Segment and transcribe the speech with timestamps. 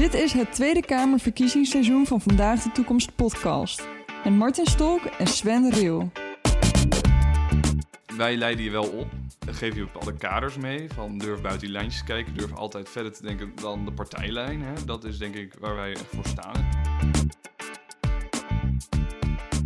[0.00, 3.88] Dit is het Tweede Kamerverkiezingsseizoen van Vandaag de Toekomst podcast.
[4.24, 6.10] En Martin Stolk en Sven Riel.
[8.16, 9.08] Wij leiden je wel op.
[9.38, 10.88] Dan geef je bepaalde kaders mee.
[10.94, 12.34] Van durf buiten die lijntjes te kijken.
[12.34, 14.62] Durf altijd verder te denken dan de partijlijn.
[14.62, 14.84] Hè.
[14.84, 16.68] Dat is denk ik waar wij voor staan.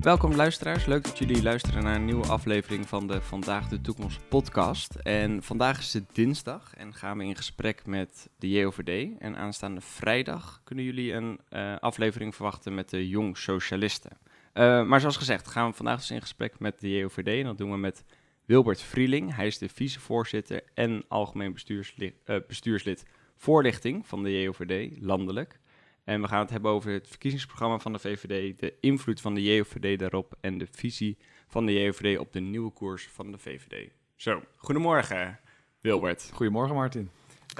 [0.04, 4.28] Welkom luisteraars, leuk dat jullie luisteren naar een nieuwe aflevering van de Vandaag de Toekomst
[4.28, 4.94] podcast.
[4.94, 9.18] En vandaag is het dinsdag en gaan we in gesprek met de JOVD.
[9.18, 14.10] En aanstaande vrijdag kunnen jullie een uh, aflevering verwachten met de Jong Socialisten.
[14.54, 17.58] Uh, maar zoals gezegd gaan we vandaag dus in gesprek met de JOVD en dat
[17.58, 18.04] doen we met
[18.44, 19.34] Wilbert Vrieling.
[19.34, 23.04] Hij is de vicevoorzitter en algemeen bestuurslid, uh, bestuurslid
[23.36, 25.58] voorlichting van de JOVD landelijk.
[26.04, 29.42] En we gaan het hebben over het verkiezingsprogramma van de VVD, de invloed van de
[29.42, 33.90] JOVD daarop en de visie van de JOVD op de nieuwe koers van de VVD.
[34.16, 35.40] Zo, goedemorgen
[35.80, 36.30] Wilbert.
[36.32, 37.10] Goedemorgen Martin.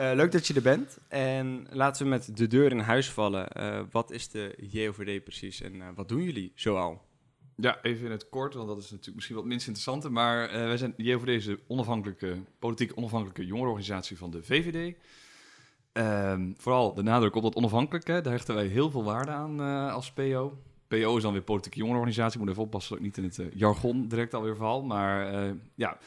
[0.01, 0.98] Uh, leuk dat je er bent.
[1.09, 3.48] En laten we met de deur in huis vallen.
[3.57, 7.03] Uh, wat is de JOVD precies en uh, wat doen jullie zoal?
[7.56, 10.11] Ja, even in het kort, want dat is natuurlijk misschien wat minst interessant.
[10.11, 14.97] Maar wij zijn, de JOVD is de onafhankelijke, politiek onafhankelijke jongerenorganisatie van de VVD.
[15.97, 19.92] Um, vooral de nadruk op dat onafhankelijke, daar hechten wij heel veel waarde aan uh,
[19.92, 20.59] als PO.
[20.89, 23.59] PO is dan weer politieke jongerenorganisatie, moet even oppassen dat ik niet in het uh,
[23.61, 24.83] jargon direct alweer val.
[24.83, 25.98] Maar uh, ja,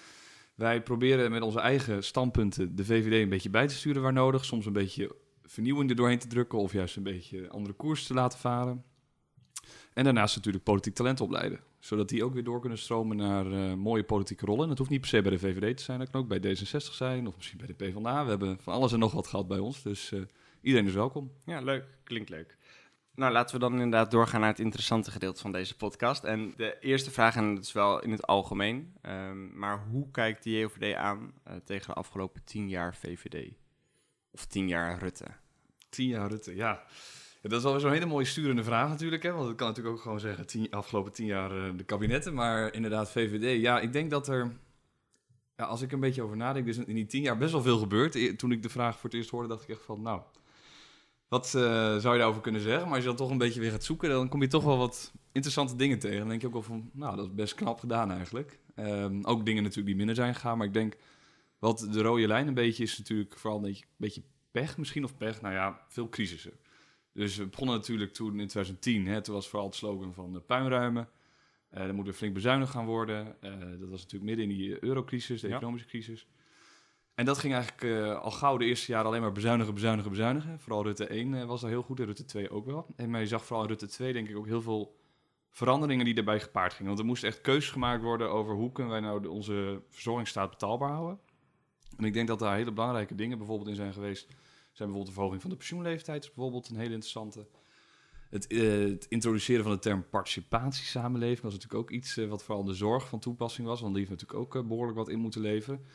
[0.56, 4.46] wij proberen met onze eigen standpunten de VVD een beetje bij te sturen waar nodig.
[4.46, 8.14] Soms een beetje vernieuwing er doorheen te drukken of juist een beetje andere koers te
[8.14, 8.84] laten varen.
[9.94, 11.60] En daarnaast natuurlijk politiek talent opleiden.
[11.80, 14.64] Zodat die ook weer door kunnen stromen naar uh, mooie politieke rollen.
[14.64, 16.00] En dat hoeft niet per se bij de VVD te zijn.
[16.00, 18.24] Dat kan ook bij D66 zijn of misschien bij de PvdA.
[18.24, 19.84] We hebben van alles en nog wat gehad bij ons.
[19.84, 20.22] Dus uh,
[20.62, 21.32] iedereen is welkom.
[21.46, 21.86] Ja, leuk.
[22.04, 22.58] Klinkt leuk.
[23.18, 26.24] Nou, laten we dan inderdaad doorgaan naar het interessante gedeelte van deze podcast.
[26.24, 28.96] En de eerste vraag, en dat is wel in het algemeen.
[29.02, 33.54] Um, maar hoe kijkt de JOVD aan uh, tegen de afgelopen tien jaar VVD?
[34.32, 35.26] Of tien jaar Rutte?
[35.90, 36.84] Tien jaar Rutte, ja.
[37.50, 39.24] Dat is alweer zo'n hele mooie sturende vraag natuurlijk.
[39.24, 39.32] Hè?
[39.32, 42.34] Want ik kan natuurlijk ook gewoon zeggen, tien, afgelopen tien jaar uh, de kabinetten.
[42.34, 43.62] Maar inderdaad, VVD.
[43.62, 44.52] Ja, ik denk dat er,
[45.56, 47.78] ja, als ik een beetje over nadenk, dus in die tien jaar best wel veel
[47.78, 48.38] gebeurd.
[48.38, 50.22] Toen ik de vraag voor het eerst hoorde, dacht ik echt van, nou,
[51.28, 51.62] wat uh,
[51.98, 52.84] zou je daarover kunnen zeggen?
[52.84, 54.78] Maar als je dan toch een beetje weer gaat zoeken, dan kom je toch wel
[54.78, 56.20] wat interessante dingen tegen.
[56.20, 58.60] Dan denk je ook wel van, nou, dat is best knap gedaan eigenlijk.
[58.76, 60.58] Um, ook dingen natuurlijk die minder zijn gegaan.
[60.58, 60.96] Maar ik denk,
[61.60, 65.04] wat de rode lijn een beetje is natuurlijk vooral een een beetje pech misschien.
[65.04, 66.54] Of pech, nou ja, veel crisissen.
[67.18, 69.08] Dus we begonnen natuurlijk toen in 2010.
[69.08, 71.10] Hè, toen was vooral het slogan van uh, puinruimen.
[71.74, 73.36] Uh, dan moeten we flink bezuinigd gaan worden.
[73.42, 75.56] Uh, dat was natuurlijk midden in die eurocrisis, de ja.
[75.56, 76.28] economische crisis.
[77.16, 80.60] En dat ging eigenlijk al gauw de eerste jaren alleen maar bezuinigen, bezuinigen, bezuinigen.
[80.60, 82.88] Vooral Rutte 1 was daar heel goed en Rutte 2 ook wel.
[82.96, 85.00] En maar je zag vooral in Rutte 2 denk ik ook heel veel
[85.50, 86.88] veranderingen die daarbij gepaard gingen.
[86.88, 90.50] Want er moest echt keuzes gemaakt worden over hoe kunnen wij nou de, onze verzorgingsstaat
[90.50, 91.20] betaalbaar houden.
[91.98, 94.28] En ik denk dat daar hele belangrijke dingen bijvoorbeeld in zijn geweest
[94.78, 97.48] zijn bijvoorbeeld de verhoging van de pensioenleeftijd, is bijvoorbeeld een hele interessante.
[98.30, 102.64] Het, uh, het, introduceren van de term participatiesamenleving was natuurlijk ook iets uh, wat vooral
[102.64, 105.42] de zorg van toepassing was, want die heeft natuurlijk ook uh, behoorlijk wat in moeten
[105.42, 105.86] leveren.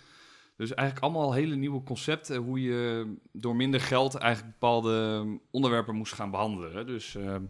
[0.56, 6.12] Dus eigenlijk allemaal hele nieuwe concepten hoe je door minder geld eigenlijk bepaalde onderwerpen moest
[6.12, 6.86] gaan behandelen.
[6.86, 7.44] Dus ehm,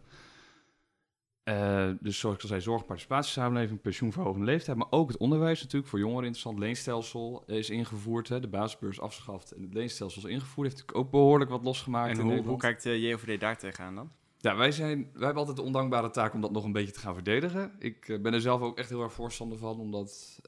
[1.45, 5.91] uh, dus zoals ik al zei, zorg, participatiesamenleving, pensioenverhogende leeftijd, maar ook het onderwijs natuurlijk
[5.91, 6.59] voor jongeren interessant.
[6.59, 10.69] Leenstelsel is ingevoerd, hè, de basisbeurs afgeschaft en het leenstelsel is ingevoerd.
[10.69, 12.19] Heeft natuurlijk ook behoorlijk wat losgemaakt.
[12.19, 14.11] En hoe, hoe kijkt de JOVD daar tegenaan dan?
[14.43, 17.01] Ja, wij, zijn, wij hebben altijd de ondankbare taak om dat nog een beetje te
[17.01, 17.73] gaan verdedigen.
[17.79, 20.41] Ik uh, ben er zelf ook echt heel erg voorstander van, omdat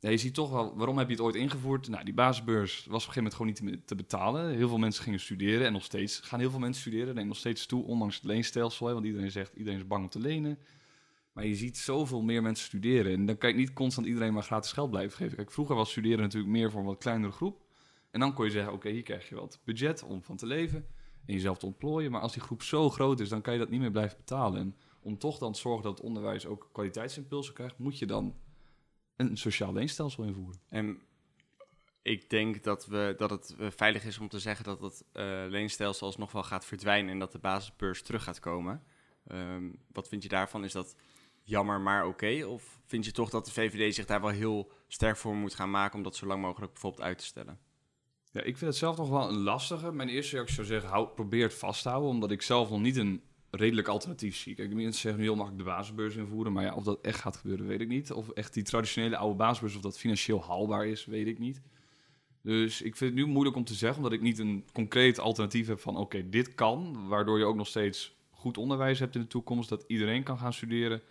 [0.00, 1.88] ja, je ziet toch wel, waarom heb je het ooit ingevoerd?
[1.88, 4.54] Nou, die basisbeurs was op een gegeven moment gewoon niet te, betalen.
[4.54, 7.14] Heel veel mensen gingen studeren en nog steeds gaan heel veel mensen studeren.
[7.14, 10.20] Neemt nog steeds toe, ondanks het leenstelsel, want iedereen zegt, iedereen is bang om te
[10.20, 10.58] lenen.
[11.32, 14.42] Maar je ziet zoveel meer mensen studeren en dan kan je niet constant iedereen maar
[14.42, 15.36] gratis geld blijven geven.
[15.36, 17.60] Kijk, vroeger was studeren natuurlijk meer voor een wat kleinere groep.
[18.10, 20.86] En dan kon je zeggen, oké, hier krijg je wat budget om van te leven
[21.32, 22.10] jezelf te ontplooien.
[22.10, 24.60] Maar als die groep zo groot is, dan kan je dat niet meer blijven betalen.
[24.60, 28.34] En om toch dan te zorgen dat het onderwijs ook kwaliteitsimpulsen krijgt, moet je dan
[29.16, 30.60] een sociaal leenstelsel invoeren.
[30.68, 31.00] En
[32.02, 36.06] ik denk dat, we, dat het veilig is om te zeggen dat het uh, leenstelsel
[36.06, 38.82] alsnog wel gaat verdwijnen en dat de basisbeurs terug gaat komen.
[39.32, 40.64] Um, wat vind je daarvan?
[40.64, 40.96] Is dat
[41.42, 42.44] jammer, maar oké?
[42.46, 45.70] Of vind je toch dat de VVD zich daar wel heel sterk voor moet gaan
[45.70, 47.58] maken om dat zo lang mogelijk bijvoorbeeld uit te stellen?
[48.32, 49.92] Ja, ik vind het zelf nog wel een lastige.
[49.92, 52.80] Mijn eerste reactie zou zeggen, hou, probeer het vast te houden, omdat ik zelf nog
[52.80, 54.54] niet een redelijk alternatief zie.
[54.54, 57.36] Kijk, mensen zeggen nu heel makkelijk de basisbeurs invoeren, maar ja, of dat echt gaat
[57.36, 58.12] gebeuren, weet ik niet.
[58.12, 61.60] Of echt die traditionele oude basisbeurs, of dat financieel haalbaar is, weet ik niet.
[62.42, 65.66] Dus ik vind het nu moeilijk om te zeggen, omdat ik niet een concreet alternatief
[65.66, 69.26] heb van oké, dit kan, waardoor je ook nog steeds goed onderwijs hebt in de
[69.26, 71.02] toekomst, dat iedereen kan gaan studeren.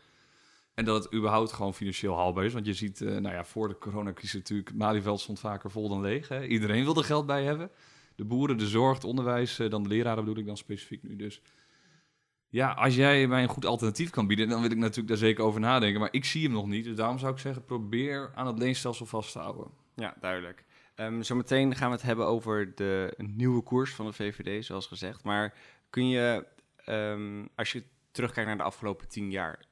[0.79, 2.53] En dat het überhaupt gewoon financieel haalbaar is.
[2.53, 6.01] Want je ziet, uh, nou ja, voor de coronacrisis natuurlijk, Malieveld stond vaker vol dan
[6.01, 6.27] leeg.
[6.27, 6.45] Hè?
[6.45, 7.71] Iedereen wilde geld bij hebben.
[8.15, 11.15] de boeren, de zorg, het onderwijs, eh, dan de leraren bedoel ik dan specifiek nu.
[11.15, 11.41] Dus
[12.47, 15.43] ja, als jij mij een goed alternatief kan bieden, dan wil ik natuurlijk daar zeker
[15.43, 15.99] over nadenken.
[15.99, 19.05] Maar ik zie hem nog niet, dus daarom zou ik zeggen, probeer aan het leenstelsel
[19.05, 19.67] vast te houden.
[19.95, 20.65] Ja, duidelijk.
[20.95, 25.23] Ehm, zometeen gaan we het hebben over de nieuwe koers van de VVD, zoals gezegd.
[25.23, 25.53] Maar
[25.89, 26.45] kun je,
[26.85, 29.67] ehm, als je terugkijkt naar de afgelopen tien jaar,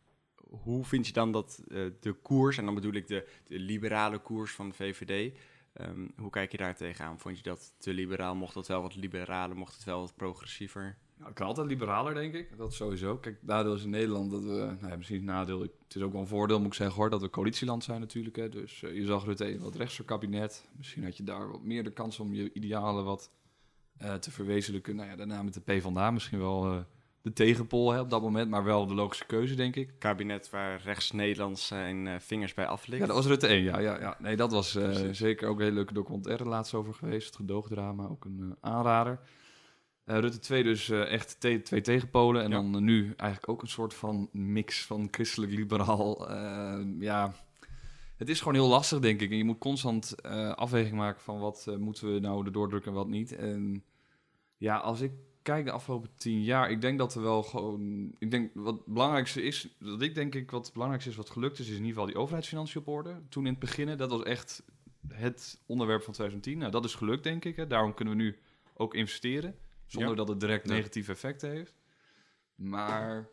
[0.49, 4.51] hoe vind je dan dat eh, de koers, en dan bedoel ik de, liberale koers
[4.51, 5.37] van de VVD,
[5.73, 7.19] ehm, hoe kijk je daar tegenaan?
[7.19, 8.35] Vond je dat te liberaal?
[8.35, 9.57] Mocht dat wel wat liberaler?
[9.57, 10.97] Mocht het wel wat progressiever?
[11.17, 12.57] Nou, het kan altijd liberaler, denk ik.
[12.57, 13.17] Dat sowieso.
[13.17, 14.75] Kijk, nadeel is in Nederland dat we...
[14.79, 15.61] Nou ja, misschien nadeel.
[15.61, 17.09] Het is ook wel een voordeel, moet ik zeggen, hoor.
[17.09, 18.35] Dat we coalitieland zijn natuurlijk.
[18.35, 18.49] Hè.
[18.49, 20.69] Dus eh, je zag Rutte wat rechtser kabinet.
[20.77, 23.31] Misschien had je daar wat meer de kans om je idealen wat
[23.97, 24.95] eh, te verwezenlijken.
[24.95, 26.85] Nou ja, daarna met de PvdA misschien wel
[27.27, 28.49] de tegenpol hè, op dat moment.
[28.49, 29.93] Maar wel de logische keuze, denk ik.
[29.99, 33.01] Kabinet waar rechts Nederlands zijn eh, vingers bij aflikt.
[33.01, 33.63] Ja, dat was Rutte 1.
[33.63, 34.17] Ja, ja, ja.
[34.19, 37.25] Nee, dat was eh, zeker ook een hele leuke documentaire laatst over geweest.
[37.27, 39.19] Het gedoogdrama, ook een eh, aanrader.
[40.03, 42.43] Eh, Rutte 2 dus eh, echt te- twee tegenpolen.
[42.43, 42.55] En Ja.
[42.55, 46.29] dan eh, nu eigenlijk ook een soort van mix van christelijk-liberaal.
[46.29, 47.33] Eh, ja,
[48.17, 49.31] het is gewoon heel lastig, denk ik.
[49.31, 52.91] En je moet constant eh, afweging maken van wat eh, moeten we nou erdoor drukken
[52.91, 53.35] en wat niet.
[53.35, 53.83] En
[54.57, 55.11] ja, als ik
[55.47, 58.11] kijk de afgelopen tien jaar, ik denk dat er wel gewoon...
[58.19, 61.29] Ik denk wat het belangrijkste is, dat ik denk ik wat het belangrijkste is wat
[61.29, 63.21] gelukt is, is in ieder geval die overheidsfinanciën op orde.
[63.29, 64.63] Toen in het begin, dat was echt
[65.07, 66.57] het onderwerp van 2010.
[66.57, 67.55] Nou, dat is gelukt, denk ik.
[67.55, 67.67] Hè.
[67.67, 68.37] Daarom kunnen we nu
[68.73, 69.55] ook investeren,
[69.85, 70.15] zonder Ja.
[70.15, 71.75] dat het direct negatieve effecten heeft.
[72.55, 73.27] Maar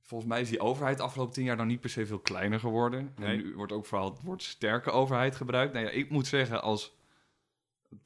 [0.00, 2.60] volgens mij is die overheid de afgelopen tien jaar dan niet per se veel kleiner
[2.60, 3.12] geworden.
[3.16, 3.28] Nee.
[3.28, 5.72] En nu wordt ook vooral het woord sterke overheid gebruikt.
[5.72, 6.94] Nou ja, ik moet zeggen, als...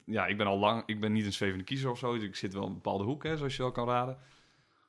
[0.05, 0.83] Ja, ik ben al lang...
[0.85, 2.13] Ik ben niet een zwevende kiezer of zo.
[2.13, 4.17] Dus ik zit wel in een bepaalde hoek, hè, zoals je wel kan raden.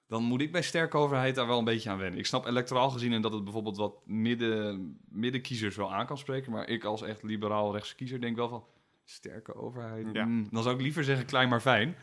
[0.08, 2.18] Dan moet ik bij sterke overheid daar wel een beetje aan wennen.
[2.18, 6.52] Ik snap electoraal gezien en dat het bijvoorbeeld wat midden, middenkiezers wel aan kan spreken.
[6.52, 8.64] Maar ik als echt liberaal rechtse kiezer denk wel van...
[9.04, 10.06] Sterke overheid.
[10.12, 10.24] Ja.
[10.24, 11.96] hmm, dan zou ik liever zeggen klein maar fijn.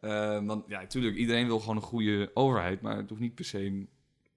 [0.00, 2.80] Eh, want ja, natuurlijk, iedereen wil gewoon een goede overheid.
[2.80, 3.88] Maar het hoeft niet per se een,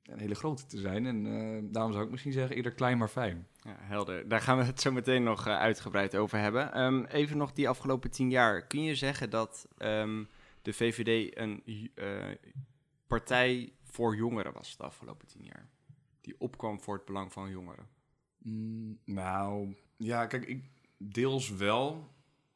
[0.04, 1.06] een hele grote te zijn.
[1.06, 3.48] En eh, daarom zou ik misschien zeggen eerder klein maar fijn.
[3.64, 4.28] Ja, helder.
[4.28, 6.74] Daar gaan we het zo meteen nog eh, uitgebreid over hebben.
[6.74, 8.68] Ehm, even nog die afgelopen tien jaar.
[8.68, 10.24] Kun je zeggen dat ehm,
[10.62, 11.64] de VVD een
[11.96, 12.28] eh,
[13.08, 15.70] partij voor jongeren was de afgelopen tien jaar?
[16.22, 17.88] Die opkwam voor het belang van jongeren.
[18.38, 22.14] Mm, nou, ja, kijk, ik deels wel,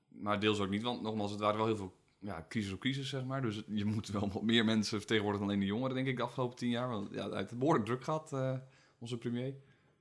[0.07, 0.83] maar deels ook niet.
[0.83, 3.41] Want nogmaals, het waren wel heel veel ja, crisis op crisis, zeg maar.
[3.41, 6.23] Dus je moet wel wat meer mensen vertegenwoordigen dan alleen de jongeren, denk ik, de
[6.23, 6.89] afgelopen tien jaar.
[6.89, 8.57] Want ja, het behoorlijk druk gehad, eh,
[8.99, 9.55] onze premier.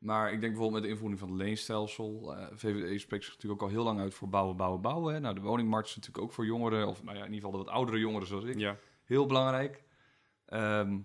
[0.05, 2.37] Maar ik denk bijvoorbeeld met de invoering van het leenstelsel.
[2.37, 5.15] eh VVD spreekt zich natuurlijk ook al heel lang uit voor bouwen, bouwen, bouwen.
[5.15, 5.21] Hè.
[5.21, 7.65] Nou, de woningmarkt is natuurlijk ook voor jongeren, of nou ja, in ieder geval de
[7.65, 8.77] wat oudere jongeren zoals ik, Ja.
[9.05, 9.83] heel belangrijk.
[10.47, 10.99] Ehm,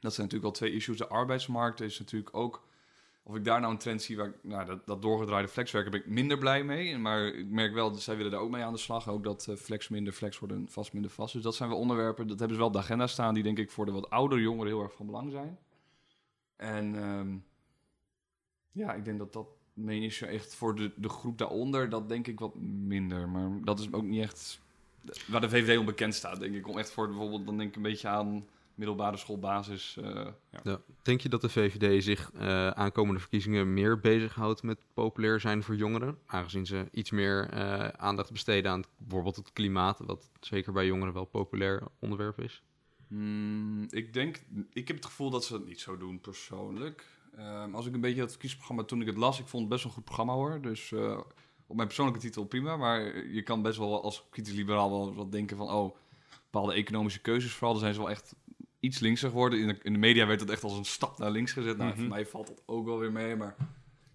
[0.00, 0.96] dat zijn natuurlijk wel twee issues.
[0.98, 2.70] De arbeidsmarkt is natuurlijk ook...
[3.24, 4.34] Of ik daar nou een trend zie waar ik...
[4.42, 6.98] Nou, dat, dat doorgedraaide flexwerken ben ik minder blij mee.
[6.98, 9.08] Maar ik merk wel, dat zij willen daar ook mee aan de slag.
[9.08, 11.32] Ook dat eh, flex minder flex wordt en vast minder vast.
[11.32, 13.34] Dus dat zijn wel onderwerpen, dat hebben ze wel op de agenda staan...
[13.34, 15.58] die denk ik voor de wat oudere jongeren heel erg van belang zijn.
[16.56, 17.36] En ehm,
[18.72, 21.88] ja, ik denk dat dat main issue echt voor de, de groep daaronder...
[21.88, 23.28] dat denk ik wat minder.
[23.28, 24.60] Maar dat is ook niet echt
[25.26, 26.68] waar de VVD onbekend staat, denk ik.
[26.68, 29.96] Om echt voor bijvoorbeeld, dan denk ik een beetje aan middelbare schoolbasis.
[29.96, 30.26] eh
[30.62, 30.80] Ja.
[31.02, 35.76] Denk je dat de VVD zich eh, aankomende verkiezingen meer bezighoudt met populair zijn voor
[35.76, 36.18] jongeren?
[36.26, 41.14] Aangezien ze iets meer eh, aandacht besteden aan bijvoorbeeld het klimaat, wat zeker bij jongeren
[41.14, 42.62] wel populair onderwerp is.
[43.08, 47.06] Mm, ik denk, ik heb het gevoel dat ze dat niet zo doen persoonlijk.
[47.36, 49.84] Ehm, als ik een beetje dat verkiezingsprogramma, toen ik het las, ik vond het best
[49.84, 50.60] een goed programma hoor.
[50.60, 51.18] Dus eh,
[51.66, 52.76] op mijn persoonlijke titel prima.
[52.76, 55.96] Maar je kan best wel als kritisch liberaal wel wat denken van, oh,
[56.50, 58.34] bepaalde economische keuzes vooral, dan zijn ze wel echt
[58.80, 59.60] iets linkser geworden.
[59.60, 61.76] In de, in de media werd het echt als een stap naar links gezet.
[61.76, 61.98] Nou, Mhm.
[61.98, 63.56] voor mij valt dat ook wel weer mee, maar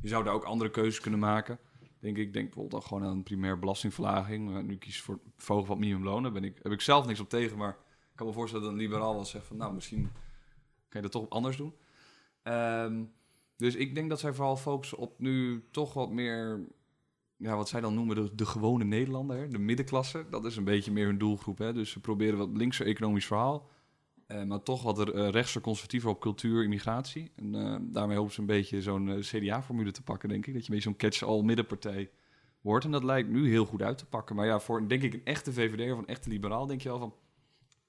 [0.01, 1.59] je zou daar ook andere keuzes kunnen maken.
[1.99, 4.49] Denk ik, denk bijvoorbeeld dan gewoon aan een primair belastingverlaging.
[4.51, 6.23] Maar nu kies voor het verhogen van het minimumloon.
[6.23, 7.69] Daar ben ik, heb ik zelf niks op tegen, maar
[8.11, 10.01] ik kan me voorstellen dat een liberaal wel zegt van, nou, misschien
[10.89, 11.73] kan je dat toch anders doen.
[12.47, 13.03] Ehm,
[13.57, 16.67] dus ik denk dat zij vooral focussen op nu toch wat meer,
[17.37, 20.25] ja, wat zij dan noemen de, gewone Nederlander, de middenklasse.
[20.29, 21.57] Dat is een beetje meer hun doelgroep.
[21.57, 21.73] Hè?
[21.73, 23.69] Dus ze proberen wat linkser economisch verhaal,
[24.27, 27.31] eh, maar toch wat uh, rechtser conservatiever op cultuur, immigratie.
[27.35, 30.53] En eh, daarmee hopen ze een beetje zo'n eh, CDA-formule te pakken, denk ik.
[30.53, 32.09] Dat je een beetje zo'n catch-all middenpartij
[32.61, 32.85] wordt.
[32.85, 34.35] En dat lijkt nu heel goed uit te pakken.
[34.35, 36.99] Maar ja, voor denk ik een echte VVD of een echte liberaal, denk je wel
[36.99, 37.13] van,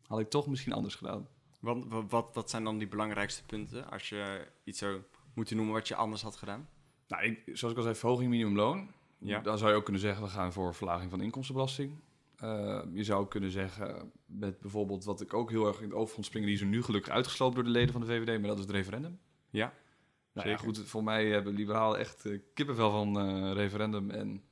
[0.07, 1.29] had ik toch misschien anders gedaan.
[1.59, 5.01] Want, wa- wat, wat zijn dan die belangrijkste punten als je iets zou
[5.35, 6.69] moeten noemen wat je anders had gedaan?
[7.09, 8.91] Nou, ik, zoals ik al zei, verhoging minimumloon.
[9.19, 9.41] Ja.
[9.41, 11.93] Dan zou je ook kunnen zeggen, we gaan voor verlaging van inkomstenbelasting.
[12.45, 16.11] Uh, je zou kunnen zeggen, met bijvoorbeeld wat ik ook heel erg in het oog
[16.11, 18.49] vond springen, die is er nu gelukkig uitgesloten door de leden van de VVD, maar
[18.49, 19.19] dat is het referendum.
[19.51, 19.73] Ja,
[20.33, 20.59] nou, ja, zeker.
[20.75, 24.11] goed, voor mij hebben liberalen echt uh, kippenvel van uh, referendum.
[24.11, 24.43] En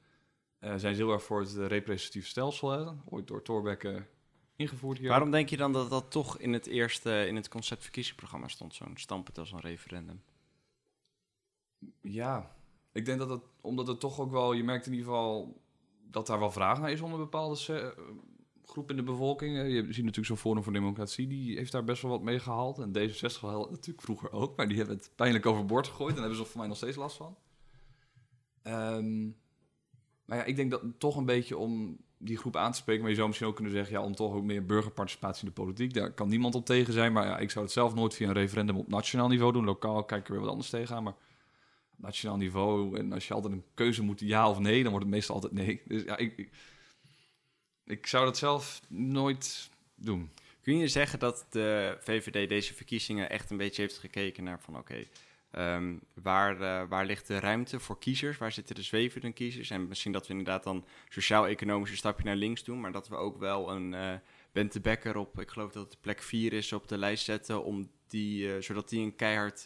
[0.59, 2.93] Eh, zijn ze heel erg voor het eh, representatief stelsel, hè?
[3.05, 4.07] ooit door Thorbecke
[4.57, 5.09] ingevoerd hier.
[5.09, 8.75] Waarom denk je dan dat dat toch in het eerste, in het concept verkiezingsprogramma stond,
[8.75, 10.23] zo'n standpunt als een referendum?
[12.01, 12.57] Ja,
[12.93, 15.61] ik denk dat het, omdat het toch ook wel, je merkt in ieder geval
[16.11, 18.03] dat daar wel vraag naar is onder bepaalde se- eh,
[18.65, 19.57] groep in de bevolking.
[19.59, 22.39] Eh, Je ziet natuurlijk zo'n Forum voor Democratie, die heeft daar best wel wat mee
[22.39, 22.79] gehaald.
[22.79, 26.09] En D66 had het natuurlijk vroeger ook, maar die hebben het pijnlijk overboord gegooid.
[26.09, 27.37] En daar hebben ze voor mij nog steeds last van.
[28.63, 29.25] Ehm,
[30.25, 33.11] maar ja, ik denk dat toch een beetje om die groep aan te spreken, maar
[33.11, 35.95] je zou misschien ook kunnen zeggen, ja, om toch ook meer burgerparticipatie in de politiek.
[35.95, 38.35] Daar kan niemand op tegen zijn, maar ja, ik zou het zelf nooit via een
[38.35, 39.65] referendum op nationaal niveau doen.
[39.65, 41.15] Lokaal kijk ik er weer wat anders tegenaan, maar
[41.97, 42.99] nationaal niveau.
[42.99, 45.53] En als je altijd een keuze moet, ja of nee, dan wordt het meestal altijd
[45.53, 45.83] nee.
[45.85, 46.51] Dus ja, ik, ik,
[47.85, 50.31] ik zou dat zelf nooit doen.
[50.63, 54.77] Kun je zeggen dat de VVD deze verkiezingen echt een beetje heeft gekeken naar van
[54.77, 55.05] oké,
[55.57, 58.39] ehm, waar, eh, waar ligt de ruimte voor kiezers?
[58.39, 59.71] Waar zitten de zwevende kiezers?
[59.71, 63.17] En misschien dat we inderdaad dan sociaal-economisch een stapje naar links doen, maar dat we
[63.17, 64.15] ook wel een eh
[64.53, 67.91] Bente Becker op, ik geloof dat het plek 4 is, op de lijst zetten, om
[68.07, 69.65] die, eh, zodat die een keihard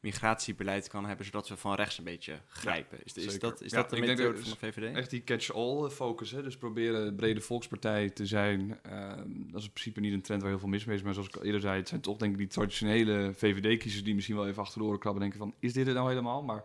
[0.00, 2.98] migratiebeleid kan hebben, zodat we van rechts een beetje grijpen.
[3.04, 4.94] is, dat, is Ja, dat de methode dat- van de VVD?
[4.96, 6.42] Echt die catch-all focus, hè?
[6.42, 8.78] dus proberen een brede volkspartij te zijn.
[8.82, 9.18] Ehm,
[9.50, 11.28] dat is in principe niet een trend waar heel veel mis mee is, maar zoals
[11.28, 14.46] ik al eerder zei, het zijn toch denk ik die traditionele VVD-kiezers die misschien wel
[14.48, 16.42] even achter de oren krabben en denken van, is dit het nou helemaal?
[16.42, 16.64] Maar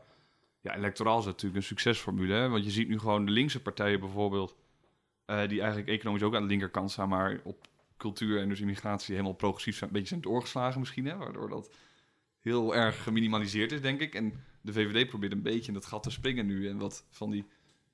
[0.61, 2.49] ja, electoraal is natuurlijk een succesformule, hè?
[2.49, 4.55] want je ziet nu gewoon de linkse partijen bijvoorbeeld,
[5.25, 9.13] eh, die eigenlijk economisch ook aan de linkerkant staan, maar op cultuur en dus immigratie
[9.13, 11.15] helemaal progressief zijn, een beetje zijn doorgeslagen misschien, hè?
[11.15, 11.69] waardoor dat
[12.45, 14.15] heel erg geminimaliseerd is, denk ik.
[14.15, 17.31] En de VVD probeert een beetje in dat gat te springen nu en wat van
[17.31, 17.45] die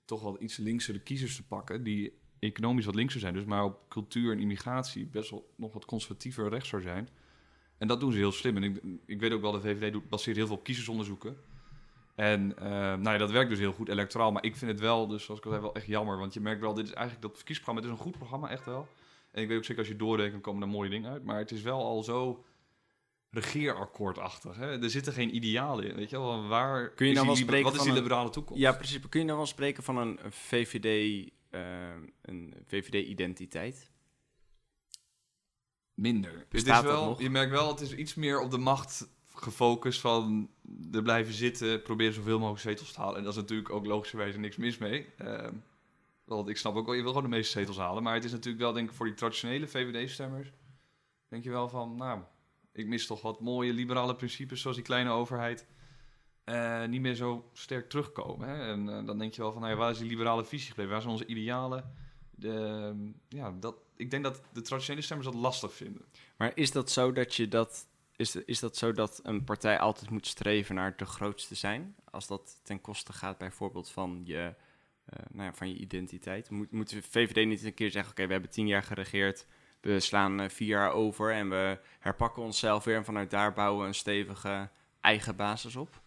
[0.06, 3.90] toch wel iets linksere kiezers te pakken, die economisch wat linkser zijn, dus maar op
[3.90, 7.10] cultuur en immigratie best wel nog wat conservatiever rechtser zijn.
[7.78, 8.58] En dat doen ze heel slim.
[8.58, 11.38] En ik, ik weet ook wel, de VVD doet, baseert heel veel op kiezersonderzoeken.
[12.16, 14.32] En eh, nou ja, dat werkt dus heel goed electoraal.
[14.32, 16.18] Maar ik vind het wel, dus zoals ik al zei, wel echt jammer.
[16.18, 18.66] Want je merkt wel, dit is eigenlijk dat verkiezingsprogramma, het is een goed programma, echt
[18.66, 18.88] wel.
[19.32, 21.24] En ik weet ook zeker, als je doorrekent, komen er mooie dingen uit.
[21.24, 22.44] Maar het is wel al zo
[23.32, 24.56] regeerakkoordachtig.
[24.56, 24.82] Hè?
[24.84, 26.48] Er zitten geen idealen in, weet je wel.
[26.48, 28.62] Waar Kun je nou wel spreken Wat is die een- liberale toekomst?
[28.62, 29.00] Ja, precies.
[29.10, 31.62] Kun je dan wel spreken van een een VVD, eh,
[32.22, 33.92] een VVD-identiteit?
[35.94, 36.46] Minder.
[36.50, 37.22] Het is wel?
[37.22, 40.50] Je merkt wel, het is iets meer op de macht gefocust van
[40.92, 43.18] er blijven zitten, proberen zoveel mogelijk zetels te halen.
[43.18, 45.06] En dat is natuurlijk ook logischerwijze niks mis mee.
[45.18, 45.54] Ehm,
[46.26, 48.04] want ik snap ook wel, je wil gewoon de meeste zetels halen.
[48.04, 50.52] Maar het is natuurlijk wel, denk ik, voor die traditionele VVD-stemmers,
[51.28, 52.22] denk je wel van, nou,
[52.74, 55.66] ik mis toch wat mooie liberale principes, zoals die kleine overheid,
[56.44, 58.48] eh, niet meer zo sterk terugkomen.
[58.48, 58.72] Hè?
[58.72, 60.92] En eh, dan denk je wel van, nou waar is die liberale visie gebleven?
[60.92, 61.96] Waar zijn onze idealen?
[62.32, 62.94] De,
[63.28, 66.06] ja, dat, ik denk dat de traditionele stemmers dat lastig vinden.
[66.38, 67.90] Maar is dat zo dat je dat.
[68.16, 71.96] Is, is dat zo dat een partij altijd moet streven naar de grootste zijn?
[72.12, 74.54] Als dat ten koste gaat bijvoorbeeld van je,
[75.06, 76.50] eh, nou ja, van je identiteit?
[76.50, 79.46] Moet, moet de VVD niet een keer zeggen: Oké, we hebben tien jaar geregeerd.
[79.82, 82.96] We slaan eh, vier jaar over en we herpakken onszelf weer.
[82.96, 84.70] En vanuit daar bouwen we een stevige
[85.02, 86.02] eigen basis op.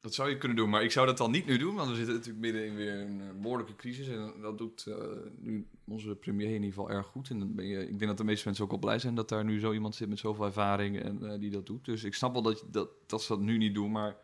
[0.00, 1.96] Dat zou je kunnen doen, maar ik zou dat dan niet nu doen, want we
[1.96, 4.08] zitten natuurlijk midden in weer een eh, behoorlijke crisis.
[4.08, 4.96] En dat doet eh,
[5.38, 7.30] nu onze premier in ieder geval erg goed.
[7.30, 9.44] En ben je, ik denk dat de meeste mensen ook wel blij zijn dat daar
[9.44, 11.84] nu zo iemand zit met zoveel ervaring en die dat doet.
[11.84, 14.16] Dus ik snap wel dat, dat, dat ze dat nu niet doen, maar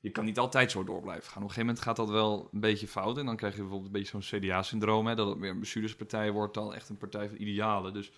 [0.00, 1.42] je kan niet altijd zo door blijven gaan.
[1.42, 3.18] Op een gegeven moment gaat dat wel een beetje fout.
[3.18, 6.54] En dan krijg je bijvoorbeeld een beetje zo'n CDA-syndroom, dat het weer een bestuurderspartij wordt
[6.54, 7.92] dan echt een partij van idealen.
[7.92, 8.12] Dus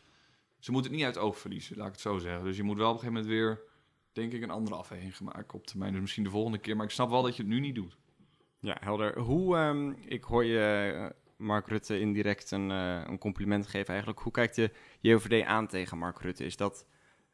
[0.58, 2.44] ze moeten het niet uit oog verliezen, laat ik het zo zeggen.
[2.44, 3.70] Dus je moet wel op een gegeven moment weer
[4.12, 5.92] denk ik, een andere afweging maken op termijn.
[5.92, 6.76] Dus misschien de volgende keer.
[6.76, 7.96] Maar ik snap wel dat je het nu niet doet.
[8.60, 9.18] Ja, helder.
[9.18, 14.20] Hoe, ehm, ik hoor je eh, Mark Rutte indirect een, eh, een compliment geven eigenlijk.
[14.20, 14.70] Hoe kijkt de
[15.00, 16.44] JOVD aan tegen Mark Rutte?
[16.44, 16.86] Is dat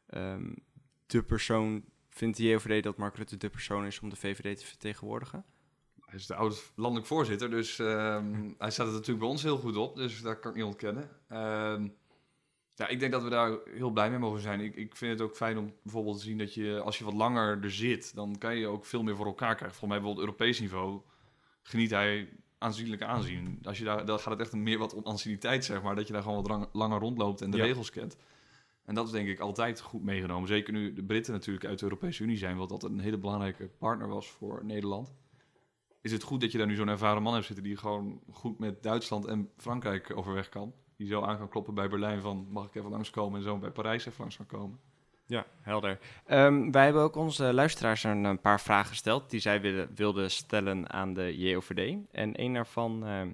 [0.07, 0.53] ehm,
[1.05, 4.65] de persoon, vindt de JOVD dat Mark Rutte de persoon is om de VVD te
[4.65, 5.43] vertegenwoordigen?
[6.05, 9.57] Hij is de oude landelijk voorzitter, dus ehm, hij staat er natuurlijk bij ons heel
[9.57, 9.95] goed op.
[9.95, 11.09] Dus dat kan ik niet ontkennen.
[11.27, 11.87] Ehm,
[12.75, 14.59] ja, ik denk dat we daar heel blij mee mogen zijn.
[14.59, 17.13] Ik, ik vind het ook fijn om bijvoorbeeld te zien dat je, als je wat
[17.13, 19.77] langer er zit, dan kan je ook veel meer voor elkaar krijgen.
[19.77, 21.01] Volgens mij bijvoorbeeld Europees niveau
[21.61, 23.59] geniet hij aanzienlijk aanzien.
[23.63, 25.95] Als je daar, dan gaat het echt meer wat om anciëniteit, zeg maar.
[25.95, 27.63] Dat je daar gewoon wat lang- langer rondloopt en de Ja.
[27.63, 28.17] regels kent.
[28.89, 30.47] En dat is denk ik altijd goed meegenomen.
[30.47, 33.69] Zeker nu de Britten natuurlijk uit de Europese Unie zijn, wat altijd een hele belangrijke
[33.77, 35.13] partner was voor Nederland.
[36.01, 38.59] Is het goed dat je daar nu zo'n ervaren man hebt zitten die gewoon goed
[38.59, 40.73] met Duitsland en Frankrijk overweg kan.
[40.95, 43.71] Die zo aan kan kloppen bij Berlijn van mag ik even langskomen en zo bij
[43.71, 44.79] Parijs even langs kan komen.
[45.25, 45.99] Ja, helder.
[46.25, 50.31] Ehm, wij hebben ook onze luisteraars een, een paar vragen gesteld die zij wilden, wilden
[50.31, 51.97] stellen aan de JOVD.
[52.11, 53.31] En een daarvan, ehm,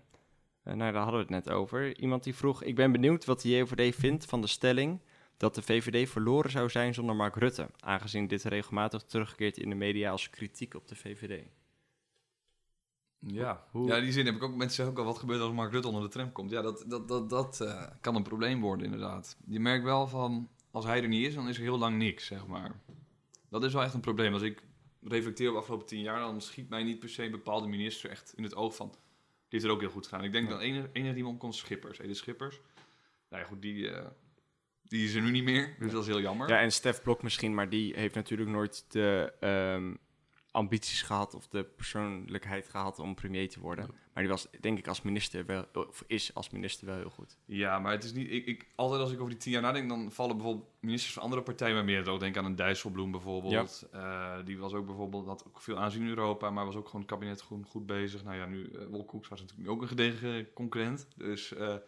[0.63, 1.97] eh, nou daar hadden we het net over.
[1.97, 4.99] Iemand die vroeg, ik ben benieuwd wat de JOVD vindt van de stelling
[5.37, 7.69] dat de VVD verloren zou zijn zonder Mark Rutte.
[7.79, 11.43] Aangezien dit regelmatig terugkeert in de media als kritiek op de VVD.
[13.19, 13.67] Ja.
[13.71, 14.55] Hoe- ja, die zin heb ik ook.
[14.55, 16.51] Mensen zeggen ook al, wat gebeurt als Mark Rutte onder de tram komt?
[16.51, 19.37] Ja, dat, dat, dat, dat eh, kan een probleem worden inderdaad.
[19.47, 22.25] Je merkt wel van, als hij er niet is, dan is er heel lang niks,
[22.25, 22.79] zeg maar.
[23.49, 24.33] Dat is wel echt een probleem.
[24.33, 24.63] Als ik
[25.03, 28.09] reflecteer op de afgelopen tien jaar, dan schiet mij niet per se een bepaalde minister
[28.09, 28.97] echt in het oog van, die
[29.49, 30.23] heeft er ook heel goed gedaan.
[30.23, 30.51] Ik denk Ja.
[30.53, 31.99] dat enige, enige die me omkomt is Schippers.
[31.99, 32.59] Edith Schippers.
[33.29, 34.05] Nou ja, goed, die, eh,
[34.95, 36.49] die is er nu niet meer, dus dat is heel jammer.
[36.49, 39.93] Ja, en Stef Blok misschien, maar die heeft natuurlijk nooit de ehm,
[40.51, 43.87] ambities gehad of de persoonlijkheid gehad om premier te worden.
[44.13, 47.37] Maar die was, denk ik, als minister wel, of is als minister wel heel goed.
[47.45, 48.31] Ja, maar het is niet.
[48.31, 51.23] Ik, ik, altijd als ik over die tien jaar nadenk, dan vallen bijvoorbeeld ministers van
[51.23, 52.19] andere partijen mij meer oog.
[52.19, 53.87] Denk aan een Dijsselbloem bijvoorbeeld.
[53.91, 57.01] Eh, die was ook bijvoorbeeld, had ook veel aanzien in Europa, maar was ook gewoon
[57.01, 58.23] het kabinet goed, goed bezig.
[58.23, 61.07] Nou ja, nu, uh, Wolkoeks was natuurlijk ook een gedegen concurrent.
[61.15, 61.83] Dus eh, het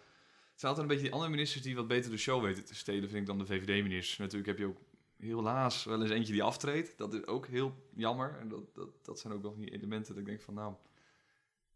[0.60, 3.10] zijn altijd een beetje die andere ministers die wat beter de show weten te stelen,
[3.10, 4.18] vind ik, dan de VVD-ministers.
[4.18, 4.78] Natuurlijk heb je ook
[5.18, 6.98] helaas wel eens eentje die aftreedt.
[6.98, 8.38] Dat is ook heel jammer.
[8.40, 10.74] En dat, dat, dat zijn ook nog die elementen dat ik denk van, nou...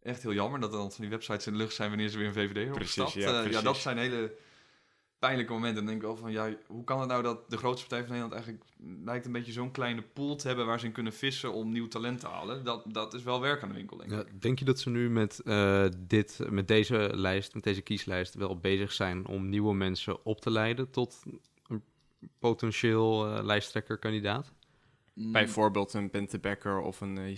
[0.02, 2.18] Echt heel jammer dat er dan van die websites in de lucht zijn wanneer ze
[2.18, 3.14] weer een VVD Precies, opstapt.
[3.26, 4.36] ja, Eh, ja, dat zijn hele
[5.22, 5.76] pijnlijke momenten.
[5.76, 8.16] Dan denk ik wel van, ja, hoe kan het nou dat de grootste partij van
[8.16, 8.64] Nederland eigenlijk
[9.06, 11.88] lijkt een beetje zo'n kleine pool te hebben waar ze in kunnen vissen om nieuw
[11.88, 12.64] talent te halen?
[12.64, 14.18] Dat, dat is wel werk aan de winkel, denk ik.
[14.18, 18.34] Ja, denk je dat ze nu met, eh, dit, met deze lijst, met deze kieslijst,
[18.34, 21.24] wel bezig zijn om nieuwe mensen op te leiden tot
[21.68, 21.84] een
[22.40, 24.54] potentieel eh lijsttrekkerkandidaat?
[25.14, 27.38] Mm, Bijvoorbeeld een Bente Becker of een uh.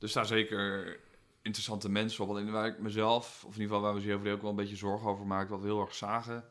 [0.00, 0.98] Er staan zeker
[1.42, 2.50] interessante mensen op.
[2.50, 5.08] Waar ik mezelf, of in ieder geval waar we over ook wel een beetje zorgen
[5.08, 6.44] over maken, wat we heel erg zagen.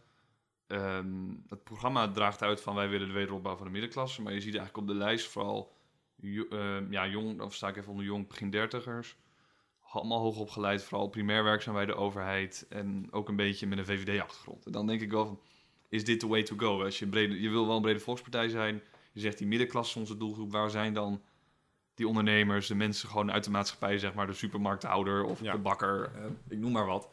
[0.67, 4.21] Ehm, het programma draagt uit van wij willen de wederopbouw van de middenklasse.
[4.21, 5.77] Maar je ziet eigenlijk op de lijst vooral
[6.49, 9.17] ehm, ja, jong, of sta ik even onder jong, begin dertigers.
[9.91, 12.65] Allemaal hoog opgeleid, vooral primair werkzaam bij de overheid.
[12.69, 14.65] En ook een beetje met een VVD-achtergrond.
[14.65, 15.41] En dan denk ik wel
[15.89, 16.83] is dit the way to go?
[16.83, 18.81] Als je, brede, je wil wel een brede volkspartij zijn.
[19.11, 20.51] Je zegt die middenklasse onze doelgroep.
[20.51, 21.21] Waar zijn dan
[21.99, 25.51] die ondernemers, de mensen gewoon uit de maatschappij, zeg maar, de supermarkthouder of Ja.
[25.51, 27.09] de bakker, eh, ik noem maar wat.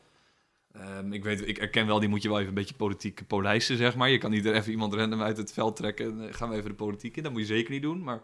[0.72, 3.76] Ehm, ik, weet, ik erken wel, die moet je wel even een beetje politiek polijsten,
[3.76, 4.08] zeg maar.
[4.10, 6.56] Je kan niet er even iemand random uit het veld trekken en eh, gaan we
[6.56, 7.22] even de politiek in.
[7.22, 8.22] Dat moet je zeker niet doen, maar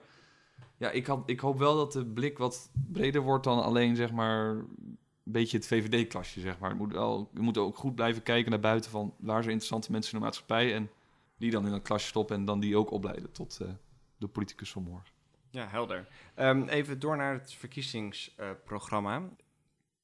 [0.77, 4.13] ja, ik, had, ik hoop wel dat de blik wat breder wordt dan alleen, zeg
[4.13, 4.67] maar, een
[5.33, 6.69] beetje het VVD-klasje, zeg maar.
[6.71, 9.91] Het moet wel, we moeten ook goed blijven kijken naar buiten van waar zijn interessante
[9.93, 10.91] mensen in de maatschappij en
[11.39, 13.69] die dan in een klasje stoppen en dan die ook opleiden tot eh,
[14.19, 15.11] de politicus van morgen.
[15.53, 16.07] Ja, helder.
[16.35, 19.29] Ehm, even door naar het verkiezingsprogramma.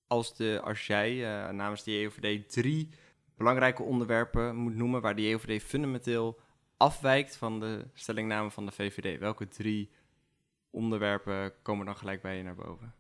[0.06, 1.11] als, de, als jij
[1.46, 2.88] eh, namens de JOVD drie
[3.37, 6.40] belangrijke onderwerpen moet noemen waar de JOVD fundamenteel
[6.76, 9.90] afwijkt van de stellingname van de VVD, welke drie
[10.70, 12.94] onderwerpen komen dan gelijk bij je naar boven?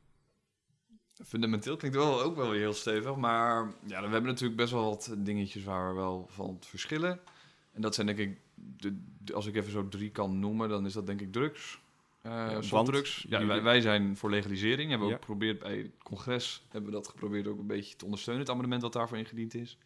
[1.24, 5.14] Fundamenteel klinkt wel ook wel heel stevig, maar ja, we hebben natuurlijk best wel wat
[5.18, 7.20] dingetjes waar we wel van verschillen.
[7.72, 9.02] En dat zijn denk ik, de-
[9.34, 11.80] als ik even zo drie kan noemen, dan is dat denk ik drugs.
[12.22, 13.24] Uh, softdrugs.
[13.28, 14.88] Ja, wij, wij zijn voor legalisering.
[14.90, 15.18] Hebben we Ja.
[15.18, 18.52] ook geprobeerd bij het congres, hebben we dat geprobeerd ook een beetje te ondersteunen, het
[18.52, 19.78] amendement dat daarvoor ingediend is.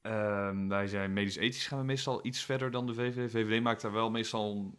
[0.00, 3.30] Ehm, wij zijn medisch-ethisch gaan we meestal iets verder dan de VVD.
[3.30, 4.78] VVD maakt daar wel meestal een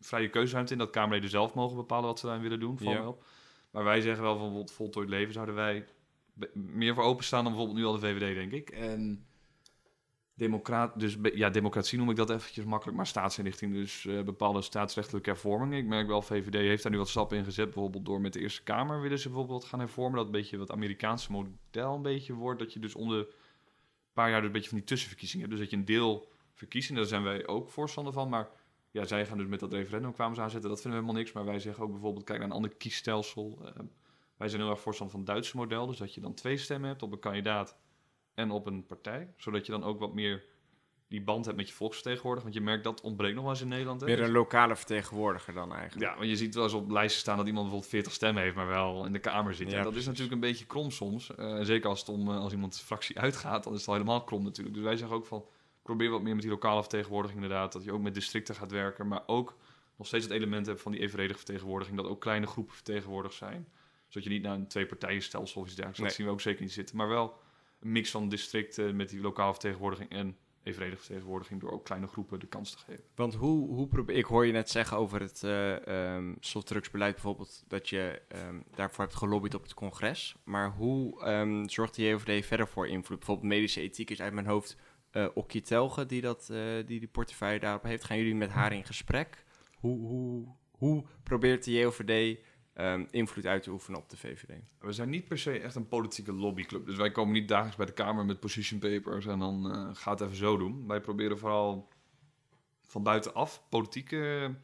[0.00, 2.78] vrije keuzeruimte in, dat Kamerleden zelf mogen bepalen wat ze daarin willen doen.
[2.78, 3.00] Van Ja.
[3.00, 3.22] wel.
[3.70, 5.84] Maar wij zeggen wel van bijvoorbeeld voltooid leven zouden wij
[6.52, 8.70] meer voor openstaan dan bijvoorbeeld nu al de VVD, denk ik.
[8.70, 9.26] En
[10.94, 15.78] dus ja, democratie noem ik dat eventjes makkelijk, maar staatsinrichting, dus eh, bepaalde staatsrechtelijke hervormingen.
[15.78, 18.40] Ik merk wel, VVD heeft daar nu wat stappen in gezet, bijvoorbeeld door met de
[18.40, 22.32] Eerste Kamer willen ze bijvoorbeeld gaan hervormen, dat een beetje wat Amerikaanse model een beetje
[22.32, 23.34] wordt, dat je dus om de
[24.12, 26.88] paar jaar dus een beetje van die tussenverkiezingen hebt, dus dat je een deel verkiest,
[26.88, 28.48] en daar zijn wij ook voorstander van, maar
[28.90, 31.34] ja, zij gaan dus met dat referendum kwamen ze aanzetten, dat vinden we helemaal niks,
[31.34, 33.58] maar wij zeggen ook bijvoorbeeld, kijk naar een ander kiesstelsel.
[33.64, 33.72] Eh,
[34.36, 36.88] wij zijn heel erg voorstander van het Duitse model, dus dat je dan twee stemmen
[36.88, 37.76] hebt op een kandidaat
[38.38, 40.44] en op een partij, zodat je dan ook wat meer
[41.08, 43.68] die band hebt met je volksvertegenwoordiger, want je merkt dat ontbreekt nog wel eens in
[43.68, 44.00] Nederland.
[44.00, 44.06] hè.
[44.06, 46.10] Dus- een lokale vertegenwoordiger dan eigenlijk.
[46.10, 48.54] ja, want je ziet wel eens op lijsten staan dat iemand bijvoorbeeld 40 stemmen heeft,
[48.56, 49.70] maar wel in de Kamer zit.
[49.70, 51.34] Ja, Ja, dat is natuurlijk een beetje krom soms.
[51.34, 53.94] Eh, en zeker als, het om, eh, als iemand fractie uitgaat, dan is het al
[53.94, 54.76] helemaal krom natuurlijk.
[54.76, 55.44] Dus wij zeggen ook van,
[55.82, 59.08] probeer wat meer met die lokale vertegenwoordiging inderdaad, dat je ook met districten gaat werken,
[59.08, 59.56] maar ook
[59.96, 63.68] nog steeds het element hebt van die evenredige vertegenwoordiging, dat ook kleine groepen vertegenwoordigd zijn.
[64.08, 66.08] Zodat je niet naar een twee-partijenstelsel of iets dergelijks, Nee.
[66.08, 66.96] dat zien we ook zeker niet zitten.
[66.96, 67.38] Maar wel
[67.80, 72.40] een mix van districten met die lokale vertegenwoordiging en evenredige vertegenwoordiging door ook kleine groepen
[72.40, 73.04] de kans te geven.
[73.14, 77.64] Want hoe, hoe probeer, ik hoor je net zeggen over het uh, um, softdrugsbeleid bijvoorbeeld,
[77.68, 80.36] dat je um, daarvoor hebt gelobbyd op het congres.
[80.44, 83.18] Maar hoe um, zorgt de JOVD verder voor invloed?
[83.18, 84.76] Bijvoorbeeld medische ethiek is uit mijn hoofd
[85.12, 86.46] uh, Okkie Telge die, dat,
[86.86, 88.04] die die portefeuille daarop heeft.
[88.04, 89.44] Gaan jullie met haar in gesprek?
[89.74, 92.38] Hoe, hoe, hoe probeert de JOVD
[92.80, 94.60] um, invloed uit te oefenen op de VVD?
[94.78, 96.86] We zijn niet per se echt een politieke lobbyclub.
[96.86, 100.18] Dus wij komen niet dagelijks bij de Kamer met position papers en dan uh, gaat
[100.18, 100.86] het even zo doen.
[100.86, 101.88] Wij proberen vooral
[102.82, 104.54] van buitenaf politieke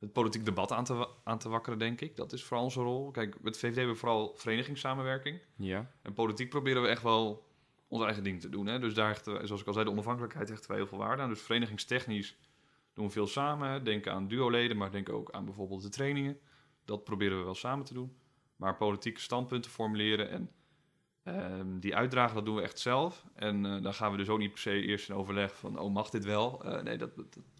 [0.00, 2.16] het politiek debat aan te, aan te wakkeren, denk ik.
[2.16, 3.10] Dat is vooral onze rol.
[3.10, 5.40] Kijk, met VVD hebben we vooral verenigingssamenwerking.
[5.56, 5.90] Ja.
[6.02, 7.46] En politiek proberen we echt wel
[7.88, 8.66] ons eigen ding te doen.
[8.66, 8.78] Hè?
[8.78, 11.22] Dus daar hechten we, zoals ik al zei, de onafhankelijkheid hechten wij heel veel waarde
[11.22, 11.28] aan.
[11.28, 12.36] Dus verenigingstechnisch
[12.94, 13.84] doen we veel samen.
[13.84, 16.38] Denken aan duoleden, maar denken ook aan bijvoorbeeld de trainingen.
[16.90, 18.16] Dat proberen we wel samen te doen.
[18.56, 20.50] Maar politieke standpunten formuleren en
[21.22, 23.24] ehm, die uitdragen, dat doen we echt zelf.
[23.34, 25.92] En eh, dan gaan we dus ook niet per se eerst in overleg van, oh
[25.92, 26.64] mag dit wel?
[26.64, 27.10] Eh, nee, dat,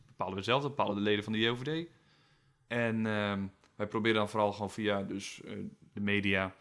[0.06, 1.88] bepalen we zelf, dat bepalen de leden van de JOVD.
[2.66, 5.52] En ehm, wij proberen dan vooral gewoon via dus, eh,
[5.92, 6.54] de media,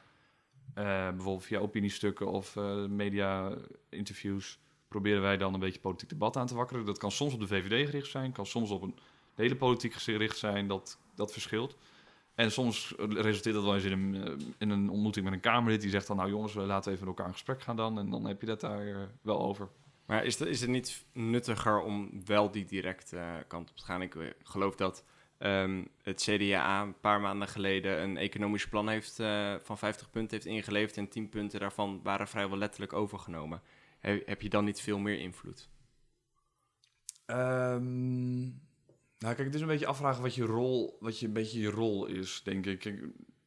[0.73, 2.55] bijvoorbeeld via opiniestukken of
[2.89, 6.85] media-interviews, proberen wij dan een beetje politiek debat aan te wakkeren.
[6.85, 8.95] Dat kan soms op de VVD gericht zijn, kan soms op een
[9.35, 11.77] hele politiek gericht zijn, dat, dat verschilt.
[12.39, 15.81] En soms resulteert dat wel eens in een, eh, in een ontmoeting met een Kamerlid
[15.81, 17.99] die zegt dan, nou jongens, we laten even met elkaar in gesprek gaan dan.
[17.99, 19.69] En dan heb je dat daar eh, wel over.
[20.05, 23.83] Maar is, het- is het niet nuttiger om wel die directe eh, kant op te
[23.83, 24.01] gaan?
[24.01, 25.03] Ik eh, geloof dat
[25.37, 30.35] ehm, het CDA een paar maanden geleden een economisch plan heeft, eh, van 50 punten
[30.37, 33.61] heeft ingeleverd en 10 punten daarvan waren vrijwel letterlijk overgenomen.
[33.99, 35.69] He- heb je dan niet veel meer invloed?
[37.25, 38.47] Ehm,
[39.19, 41.69] nou, kijk, het is een beetje afvragen wat je rol, wat je, een beetje je
[41.69, 42.93] rol is, denk ik.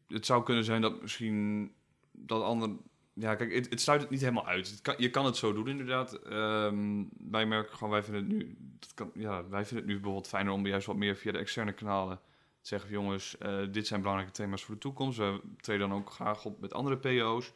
[0.09, 1.73] Het zou kunnen zijn dat misschien
[2.13, 2.71] dat ander.
[3.15, 4.79] Ja, kijk, het, sluit het niet helemaal uit.
[4.83, 6.13] Kan, je kan het zo doen, inderdaad.
[6.13, 8.57] Ehm, wij merken gewoon, wij vinden het nu.
[8.79, 11.73] Dat kan, ja, wij vinden nu bijvoorbeeld fijner om juist wat meer via de externe
[11.73, 12.17] kanalen
[12.61, 15.19] te zeggen: jongens, eh, dit zijn belangrijke thema's voor de toekomst.
[15.19, 17.53] We treden dan ook graag op met andere PO's.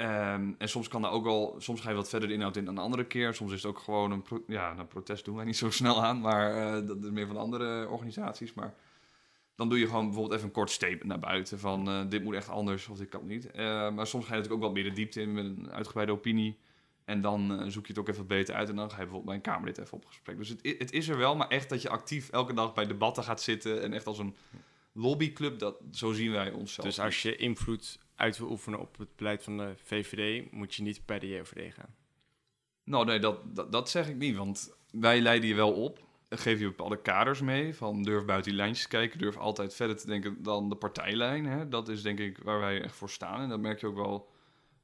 [0.00, 2.64] Ehm, en soms kan daar ook al, soms ga je wat verder de inhoud in
[2.64, 3.34] dan een andere keer.
[3.34, 6.02] Soms is het ook gewoon een, pro- ja, een protest doen wij niet zo snel
[6.04, 8.54] aan, maar eh, dat is meer van andere organisaties.
[8.54, 8.74] Maar
[9.54, 12.34] dan doe je gewoon bijvoorbeeld even een kort statement naar buiten van eh, dit moet
[12.34, 13.50] echt anders of dit kan niet.
[13.50, 16.12] Eh, maar soms ga je natuurlijk ook wat meer de diepte in met een uitgebreide
[16.12, 16.58] opinie.
[17.04, 19.34] En dan zoek je het ook even beter uit en dan ga je bijvoorbeeld bij
[19.34, 20.36] een Kamerlid even op gesprek.
[20.38, 23.24] Dus het, het is er wel, maar echt dat je actief elke dag bij debatten
[23.24, 24.34] gaat zitten en echt als een
[24.92, 26.86] lobbyclub, dat, zo zien wij onszelf.
[26.86, 30.82] Dus als je invloed uit wil oefenen op het beleid van de VVD, moet je
[30.82, 31.94] niet bij de JOVD gaan.
[32.84, 36.08] Nou, nee, dat, dat, dat zeg ik niet, want wij leiden je wel op.
[36.28, 40.06] Geef je bepaalde kaders mee, van durf buiten die lijntjes kijken, durf altijd verder te
[40.06, 41.46] denken dan de partijlijn.
[41.46, 41.68] Hè?
[41.68, 43.40] Dat is denk ik waar wij echt voor staan.
[43.40, 44.30] En dan merk je ook wel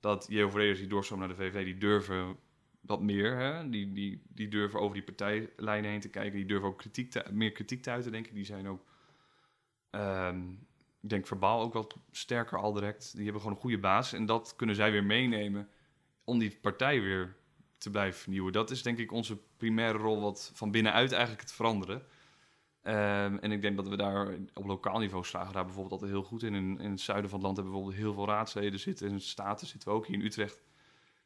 [0.01, 2.37] dat JOVD'ers die doorstromen naar de VVD, die durven
[2.81, 3.37] wat meer.
[3.37, 3.68] Hè?
[3.68, 7.53] Die, die, die durven over die partijlijnen heen te kijken, die durven ook kritiek meer
[7.53, 8.35] kritiek te uiten, denk ik.
[8.35, 8.85] Die zijn ook,
[9.90, 10.42] ehm,
[11.01, 13.13] ik denk verbaal ook wat sterker al direct.
[13.15, 15.69] Die hebben gewoon een goede basis en dat kunnen zij weer meenemen
[16.25, 17.37] om die partij weer
[17.79, 18.53] te blijven vernieuwen.
[18.53, 22.07] Dat is denk ik onze primaire rol, wat van binnenuit eigenlijk te veranderen.
[22.83, 26.23] Ehm, en ik denk dat we daar op lokaal niveau slagen daar bijvoorbeeld altijd heel
[26.23, 26.55] goed in.
[26.55, 26.81] in.
[26.81, 29.09] In het zuiden van het land hebben we bijvoorbeeld heel veel raadsleden zitten.
[29.09, 30.07] In de Staten zitten we ook.
[30.07, 30.63] Hier in Utrecht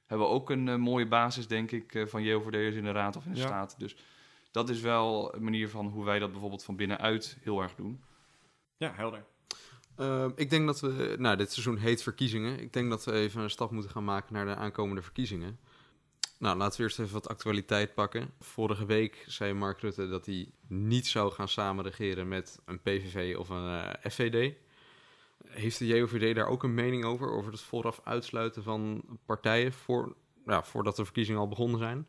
[0.07, 3.17] hebben we ook een eh, mooie basis, denk ik, eh, van JOVD'ers in de raad
[3.17, 3.47] of in de Ja.
[3.47, 3.79] Staten.
[3.79, 3.97] Dus
[4.51, 8.03] dat is wel een manier van hoe wij dat bijvoorbeeld van binnenuit heel erg doen.
[8.77, 9.25] Ja, helder.
[10.01, 12.61] Ehm, ik denk dat we, nou, dit seizoen heet verkiezingen.
[12.61, 15.59] Ik denk dat we even een stap moeten gaan maken naar de aankomende verkiezingen.
[16.39, 18.31] Nou, laten we eerst even wat actualiteit pakken.
[18.41, 23.49] Vorige week zei Mark Rutte dat hij niet zou gaan samenregeren met een PVV of
[23.49, 24.55] een eh, FVD.
[25.47, 27.31] Heeft de JOVD daar ook een mening over?
[27.31, 32.07] Over het vooraf uitsluiten van partijen voor, ja, voordat de verkiezingen al begonnen zijn?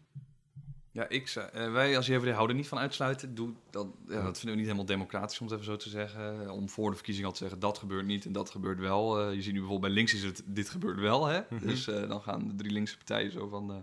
[0.91, 3.35] Ja, ik, zei- eh, wij als JVD houden niet van uitsluiten.
[3.35, 6.49] Doe dat, ja, dat vinden we niet helemaal democratisch, om het even zo te zeggen.
[6.49, 9.19] Om voor de verkiezing al te zeggen, dat gebeurt niet en dat gebeurt wel.
[9.21, 11.25] Eh, je ziet nu bijvoorbeeld bij links is het, dit gebeurt wel.
[11.25, 11.41] Hè?
[11.49, 11.67] Mhm.
[11.67, 13.77] Dus eh, dan gaan de drie linkse partijen zo van, eh,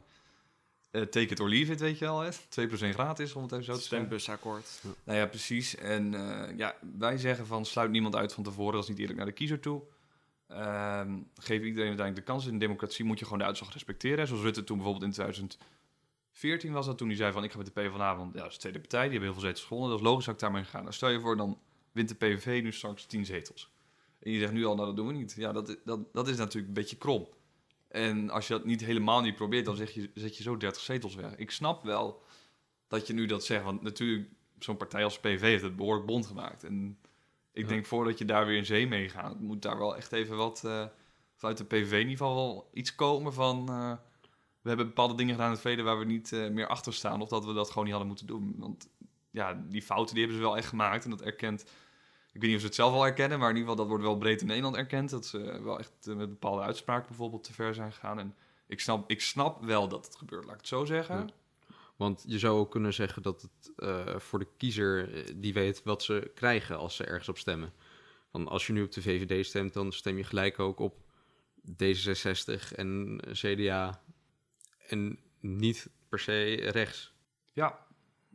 [0.90, 2.20] eh, take it or leave it, weet je wel.
[2.20, 2.30] Hè?
[2.48, 3.98] 2% gratis, om het even zo te zeggen.
[3.98, 4.80] Stembusakkoord.
[5.04, 5.76] Nou ja, precies.
[5.76, 8.72] En eh, ja, wij zeggen van sluit niemand uit van tevoren.
[8.72, 9.82] Dat is niet eerlijk naar de kiezer toe.
[10.46, 12.46] Ehm, geef iedereen uiteindelijk de kans.
[12.46, 14.26] In een democratie moet je gewoon de uitslag respecteren.
[14.26, 15.24] Zoals Rutte toen bijvoorbeeld in
[16.38, 16.98] 2014 was dat.
[16.98, 18.78] Toen hij zei van ik ga met de PvdA, want ja, dat is de tweede
[18.80, 19.00] partij.
[19.02, 19.90] Die hebben heel veel zetels gewonnen.
[19.90, 20.80] Dat is logisch dat ik daarmee ga.
[20.80, 21.58] Nou, stel je voor, dan
[21.92, 23.70] wint de PVV nu straks 10 zetels.
[24.18, 25.34] En je zegt nu al, nou dat doen we niet.
[25.36, 27.28] Ja, dat, dat, dat is natuurlijk een beetje krom.
[27.88, 30.82] En als je dat niet helemaal niet probeert, dan zeg je, zet je zo 30
[30.82, 31.36] zetels weg.
[31.36, 32.22] Ik snap wel
[32.88, 33.64] dat je nu dat zegt.
[33.64, 36.64] Want natuurlijk, zo'n partij als PV heeft het behoorlijk bond gemaakt.
[36.64, 36.98] En
[37.52, 37.68] ik Ja.
[37.68, 40.64] denk voordat je daar weer in zee mee gaat, moet daar wel echt even wat
[40.64, 40.86] eh,
[41.34, 43.68] vanuit de wel iets komen van...
[43.68, 43.92] eh,
[44.68, 47.20] we hebben bepaalde dingen gedaan in het verleden waar we niet eh, meer achter staan.
[47.20, 48.54] Of dat we dat gewoon niet hadden moeten doen.
[48.58, 48.88] Want
[49.30, 51.04] ja, die fouten die hebben ze wel echt gemaakt.
[51.04, 51.60] En dat erkent...
[52.32, 54.10] Ik weet niet of ze het zelf al erkennen, maar in ieder geval dat wordt
[54.10, 55.10] wel breed in Nederland erkend.
[55.10, 58.18] Dat ze wel echt eh, met bepaalde uitspraken bijvoorbeeld te ver zijn gegaan.
[58.18, 58.34] En
[58.66, 61.30] ik snap, ik snap wel dat het gebeurt, laat ik het zo zeggen.
[61.96, 65.08] Want je zou ook kunnen zeggen dat het eh, voor de kiezer,
[65.40, 67.72] die weet wat ze krijgen als ze ergens op stemmen.
[68.30, 70.96] Want als je nu op de VVD stemt, dan stem je gelijk ook op
[71.72, 74.02] D66 en CDA
[74.88, 77.12] en niet per se rechts.
[77.52, 77.86] Ja,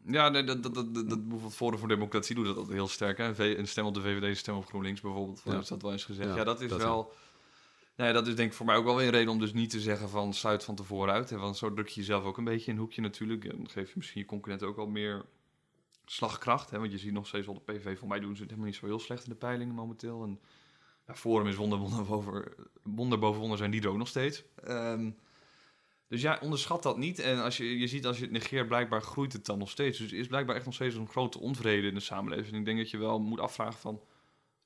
[0.05, 3.17] Ja, nee, dat, dat, dat, dat, bijvoorbeeld Forum voor Democratie doet dat altijd heel sterk.
[3.17, 3.57] Hè?
[3.57, 5.41] Een stem op de VVD, een stem op GroenLinks bijvoorbeeld.
[5.45, 5.59] Ja.
[5.59, 6.29] Is dat wel eens gezegd?
[6.29, 7.13] Ja, Ja, dat is dat wel...
[7.95, 9.53] Nou ja, dat is denk ik voor mij ook wel weer een reden om dus
[9.53, 11.29] niet te zeggen van sluit van tevoren uit.
[11.29, 11.37] Hè?
[11.37, 13.45] Want zo druk je jezelf ook een beetje in een hoekje natuurlijk.
[13.45, 15.25] En dan geef je misschien je concurrenten ook wel meer
[16.05, 16.69] slagkracht.
[16.69, 16.79] Hè?
[16.79, 18.79] Want je ziet nog steeds wel de PV, voor mij doen ze het helemaal niet
[18.79, 20.23] zo heel slecht in de peilingen momenteel.
[20.23, 20.39] En
[21.07, 24.43] ja, Forum is wonder, wonder, boven, wonder boven wonder zijn die er ook nog steeds.
[24.63, 25.11] Ehm,
[26.13, 27.19] dus ja, onderschat dat niet.
[27.19, 29.97] En als je, je ziet als je het negeert, blijkbaar groeit het dan nog steeds.
[29.97, 32.53] Dus er is blijkbaar echt nog steeds een grote onvrede in de samenleving.
[32.53, 34.01] En ik denk dat je wel moet afvragen van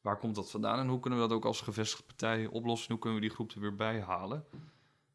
[0.02, 2.92] waar komt dat vandaan en hoe kunnen we dat ook als gevestigde partij oplossen?
[2.92, 4.46] Hoe kunnen we die groep er weer bij halen?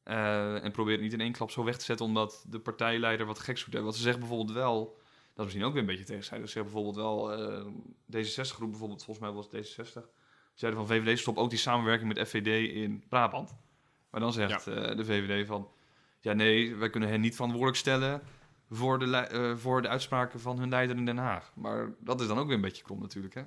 [0.02, 3.26] Eh, en probeer het niet in één klap zo weg te zetten omdat de partijleider
[3.26, 3.82] wat geks doet.
[3.82, 6.48] Want ze zeggen bijvoorbeeld wel, dat is misschien ook weer een beetje tegenstrijdig.
[6.48, 7.66] Ze zeggen bijvoorbeeld wel, eh
[8.16, 10.08] D66-groep bijvoorbeeld, volgens mij was het D66,
[10.54, 13.56] zeiden van VVD stop ook die samenwerking met FVD in Brabant.
[14.10, 15.68] Maar dan zegt eh, de VVD van,
[16.22, 18.22] ja nee, wij kunnen hen niet verantwoordelijk stellen
[18.70, 21.52] voor de, eh, voor de uitspraken van hun leider in Den Haag.
[21.54, 23.42] Maar dat is dan ook weer een beetje krom natuurlijk, hè?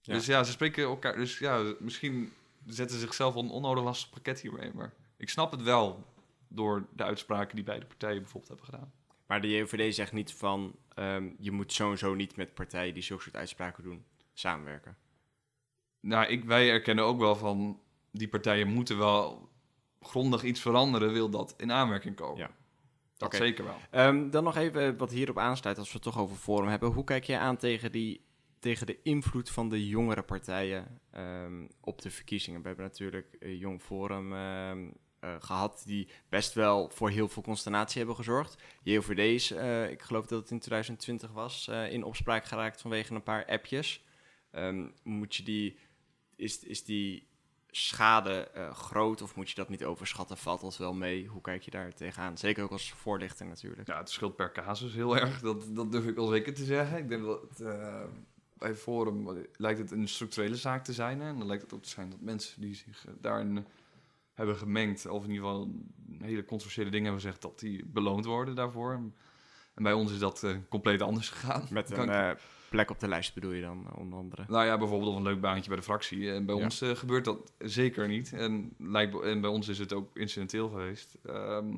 [0.00, 0.14] Ja.
[0.14, 1.16] Dus ja, ze spreken elkaar.
[1.16, 2.32] Dus ja, misschien
[2.66, 4.70] zetten ze zichzelf een onnodig lastig pakket hiermee.
[4.74, 6.04] Maar ik snap het wel
[6.48, 8.92] door de uitspraken die beide partijen bijvoorbeeld hebben gedaan.
[9.26, 12.94] Maar de JOVD zegt niet van ehm, je moet zo en zo niet met partijen
[12.94, 14.96] die zulke soort uitspraken doen samenwerken.
[16.00, 19.48] Nou, ik, wij erkennen ook wel van die partijen moeten wel
[20.08, 22.38] grondig iets veranderen, wil dat in aanmerking komen.
[22.38, 22.50] Ja.
[23.18, 23.76] Dat zeker wel.
[23.90, 26.92] Ehm, dan nog even wat hierop aansluit als we het toch over Forum hebben.
[26.92, 28.24] Hoe kijk jij aan tegen, die,
[28.58, 32.60] tegen de invloed van de jongere partijen ehm, op de verkiezingen?
[32.60, 34.88] We hebben natuurlijk eh, Jong Forum ehm,
[35.20, 38.62] eh, gehad die best wel voor heel veel consternatie hebben gezorgd.
[38.82, 43.22] JOVD is, eh, ik geloof dat het in 2020 was, in opspraak geraakt vanwege een
[43.22, 44.04] paar appjes.
[45.02, 45.78] Moet je die,
[46.36, 47.27] is, is die
[47.70, 50.36] schade eh, groot of moet je dat niet overschatten?
[50.36, 51.26] Valt dat wel mee?
[51.26, 52.38] Hoe kijk je daar tegenaan?
[52.38, 53.88] Zeker ook als voorlichter natuurlijk.
[53.88, 55.40] Ja, het scheelt per casus heel erg.
[55.40, 56.98] Dat, dat durf ik wel zeker te zeggen.
[56.98, 58.02] Ik denk dat eh,
[58.58, 61.20] bij Forum lijkt het een structurele zaak te zijn.
[61.20, 61.28] Hè?
[61.28, 63.66] En dan lijkt het ook te zijn dat mensen die zich eh, daarin
[64.34, 65.70] hebben gemengd, of in ieder geval
[66.18, 68.92] hele controversiële dingen hebben gezegd, dat die beloond worden daarvoor.
[69.74, 71.66] En bij ons is dat compleet anders gegaan.
[71.70, 72.36] Met een
[72.68, 74.44] plek op de lijst bedoel je dan, eh, onder andere.
[74.48, 76.32] Nou ja, bijvoorbeeld of een leuk baantje bij de fractie.
[76.32, 76.62] En bij Ja.
[76.62, 78.32] ons eh, gebeurt dat zeker niet.
[78.32, 81.18] En, lijkt, en bij ons is het ook incidenteel geweest.
[81.26, 81.74] Ehm,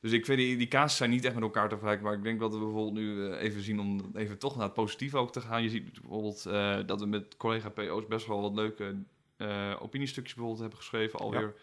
[0.00, 2.04] dus ik vind die, die zijn niet echt met elkaar te vergelijken.
[2.04, 4.74] Maar ik denk dat we bijvoorbeeld nu eh, even zien om even toch naar het
[4.74, 5.62] positieve ook te gaan.
[5.62, 8.96] Je ziet bijvoorbeeld eh, dat we met collega PO's best wel wat leuke
[9.36, 11.18] eh, opiniestukjes bijvoorbeeld hebben geschreven.
[11.18, 11.54] Alweer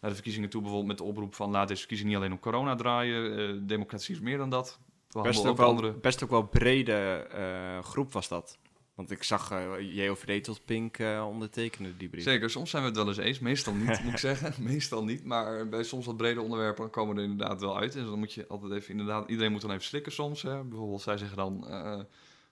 [0.00, 0.60] naar de verkiezingen toe.
[0.60, 3.38] Bijvoorbeeld met de oproep van laat deze verkiezingen niet alleen om corona draaien.
[3.38, 4.80] Eh, democratie is meer dan dat.
[5.12, 5.92] Best ook, wel, andere...
[5.92, 8.58] best ook wel brede eh, groep was dat.
[8.94, 12.22] Want ik zag eh JOVD tot Pink eh, ondertekenen die brief.
[12.22, 13.38] Zeker, soms zijn we het wel eens eens.
[13.38, 14.54] Meestal niet, moet ik zeggen.
[14.62, 15.24] Meestal niet.
[15.24, 17.96] Maar bij soms wat brede onderwerpen dan komen we er inderdaad wel uit.
[17.96, 19.28] En dan moet je altijd even inderdaad...
[19.28, 20.42] Iedereen moet dan even slikken soms.
[20.42, 20.64] Hè.
[20.64, 21.66] Bijvoorbeeld, zij zeggen dan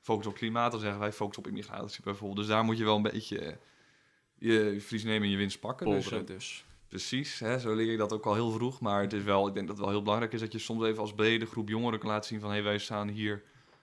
[0.00, 0.70] focus op klimaat.
[0.70, 2.38] Dan zeggen wij focus op immigratie bijvoorbeeld.
[2.38, 3.58] Dus daar moet je wel een beetje
[4.38, 5.86] je, verlies nemen en je winst pakken.
[5.86, 6.64] Polderen dus.
[6.96, 8.80] Precies, hè, zo leer ik dat ook al heel vroeg.
[8.80, 10.84] Maar het is wel, ik denk dat het wel heel belangrijk is dat je soms
[10.84, 12.48] even als brede groep jongeren kan laten zien van...
[12.48, 13.42] hé, hey, wij staan hier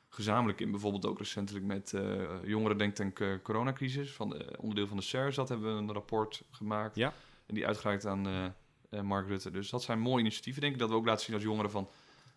[0.10, 0.72] gezamenlijk in.
[0.72, 2.04] Bijvoorbeeld ook recentelijk met eh
[2.44, 4.12] Jongeren Denktank eh, Coronacrisis.
[4.12, 6.96] Van de, onderdeel van de CERS, dat hebben we een rapport gemaakt.
[6.96, 7.14] Ja.
[7.46, 8.46] En die uitgereikt aan eh,
[8.90, 9.52] eh, Mark Rutte.
[9.52, 10.80] Dus dat zijn mooie initiatieven, denk ik.
[10.80, 11.88] Dat we ook laten zien als jongeren van...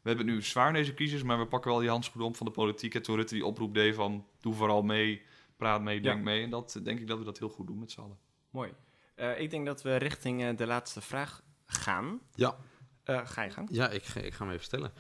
[0.03, 2.37] We hebben het nu zwaar in deze crisis, maar we pakken wel die handschoenen op
[2.37, 2.95] van de politiek.
[2.95, 4.27] En toen Rutte die oproep deed van...
[4.41, 5.23] Doe vooral mee,
[5.57, 6.03] praat mee, Ja.
[6.03, 6.43] denk mee.
[6.43, 8.19] En dat eh, denk ik dat we dat heel goed doen met z'n allen.
[8.51, 8.73] Mooi.
[9.16, 12.20] Eh, ik denk dat we richting eh, de laatste vraag gaan.
[12.35, 12.57] Ja.
[13.05, 13.68] Eh, ga je gang.
[13.72, 14.92] Ja, ik, ga- ik ga hem even stellen.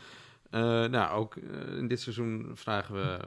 [0.50, 1.36] Eh, nou, ook
[1.76, 3.18] in dit seizoen vragen we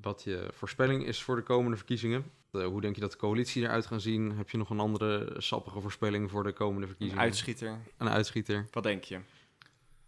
[0.00, 2.24] wat je voorspelling is voor de komende verkiezingen.
[2.50, 4.32] Hoe denk je dat de coalitie eruit gaat zien?
[4.36, 7.22] Heb je nog een andere sappige voorspelling voor de komende Een verkiezingen?
[7.22, 7.78] uitschieter.
[7.96, 8.66] Een uitschieter.
[8.70, 9.18] Wat denk je?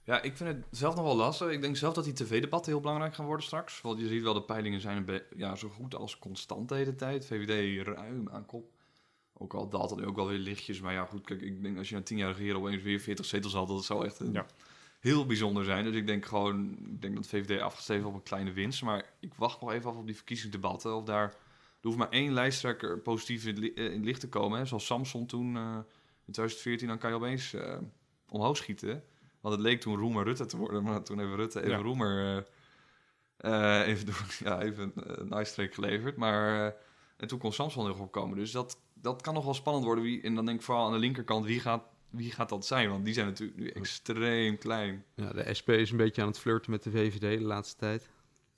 [0.05, 1.51] Ja, ik vind het zelf nog wel lastig.
[1.51, 3.81] Ik denk zelf dat die tv-debatten heel belangrijk gaan worden straks.
[3.81, 6.95] Want je ziet wel, de peilingen zijn een ja, zo goed als constant de hele
[6.95, 7.27] tijd.
[7.27, 8.73] VVD ruim aan kop.
[9.43, 10.81] Ook al daalt het nu ook wel weer lichtjes.
[10.81, 13.25] Maar ja, goed, kijk, ik denk als je na tien jaar regeren opeens weer 40
[13.27, 14.47] zetels had, dat zou echt een Ja.
[14.99, 15.85] heel bijzonder zijn.
[15.85, 18.83] Dus ik denk gewoon, ik denk dat VVD afgesteven op een kleine winst.
[18.83, 20.97] Maar ik wacht nog even af op die verkiezingsdebatten.
[20.97, 21.35] Of daar, er
[21.83, 24.59] hoeft maar één lijsttrekker positief in, het li- eh, in het licht te komen.
[24.59, 24.65] Hè.
[24.65, 25.63] Zoals Samson toen eh,
[26.27, 27.79] in 2014, dan kan je opeens eh,
[28.29, 29.05] omhoog schieten.
[29.41, 31.77] Want het leek toen Roemer Rutte te worden, maar toen hebben Rutte even Ja.
[31.83, 32.47] Roemer
[33.87, 36.17] even, door, ja, even een nice geleverd.
[36.17, 36.75] Maar
[37.17, 38.37] en toen kon Samson er op komen.
[38.37, 40.05] Dus dat, dat kan nog wel spannend worden.
[40.05, 42.91] Wie, en dan denk ik vooral aan de linkerkant, wie gaat, wie gaat dat zijn?
[42.91, 45.05] Want die zijn natuurlijk nu extreem klein.
[45.15, 48.09] Ja, de SP is een beetje aan het flirten met de VVD de laatste tijd.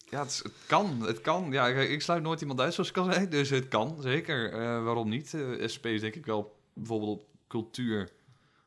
[0.08, 1.00] Ja, het, is- het kan.
[1.00, 1.52] Het kan.
[1.52, 3.28] Ja, ik, ik sluit nooit iemand uit, zoals ik al zei.
[3.28, 4.52] Dus het kan, zeker.
[4.52, 5.34] Eh, waarom niet?
[5.34, 8.10] Eh, SP is denk ik wel bijvoorbeeld op cultuur